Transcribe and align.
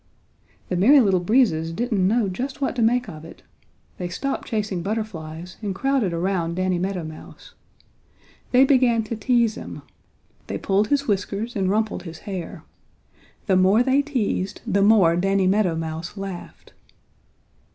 The 0.69 0.75
Merry 0.75 0.99
Little 0.99 1.19
Breezes 1.19 1.71
didn't 1.71 2.07
know 2.07 2.27
just 2.27 2.59
what 2.59 2.75
to 2.75 2.81
make 2.81 3.07
of 3.07 3.23
it. 3.23 3.43
They 3.99 4.09
stopped 4.09 4.47
chasing 4.47 4.81
butterflies 4.81 5.57
and 5.61 5.75
crowded 5.75 6.11
around 6.11 6.55
Danny 6.55 6.79
Meadow 6.79 7.03
Mouse. 7.03 7.53
They 8.49 8.65
began 8.65 9.03
to 9.03 9.15
tease 9.15 9.53
him. 9.53 9.83
They 10.47 10.57
pulled 10.57 10.87
his 10.87 11.07
whiskers 11.07 11.55
and 11.55 11.69
rumpled 11.69 12.01
his 12.01 12.17
hair. 12.25 12.63
The 13.45 13.55
more 13.55 13.83
they 13.83 14.01
teased 14.01 14.61
the 14.65 14.81
more 14.81 15.15
Danny 15.15 15.45
Meadow 15.45 15.75
Mouse 15.75 16.17
laughed. 16.17 16.73